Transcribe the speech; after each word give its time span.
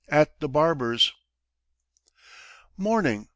AT 0.09 0.39
THE 0.39 0.49
BARBER'S 0.49 1.13
MORNING. 2.75 3.29